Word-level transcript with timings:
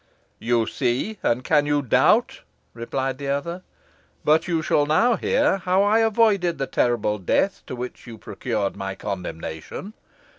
"You 0.39 0.65
see, 0.65 1.19
and 1.21 1.43
can 1.43 1.67
you 1.67 1.83
doubt?" 1.83 2.41
replied 2.73 3.19
the 3.19 3.27
other. 3.27 3.61
"But 4.25 4.47
you 4.47 4.63
shall 4.63 4.87
now 4.87 5.15
hear 5.15 5.59
how 5.59 5.83
I 5.83 5.99
avoided 5.99 6.57
the 6.57 6.65
terrible 6.65 7.19
death 7.19 7.61
to 7.67 7.75
which 7.75 8.07
you 8.07 8.17
procured 8.17 8.75
my 8.75 8.95
condemnation. 8.95 9.93